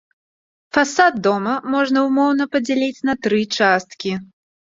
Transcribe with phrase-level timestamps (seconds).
[0.75, 4.11] Фасад дома можна ўмоўна падзяліць на тры часткі.